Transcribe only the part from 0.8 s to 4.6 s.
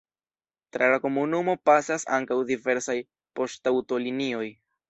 la komunumo pasas ankaŭ diversaj poŝtaŭtolinioj.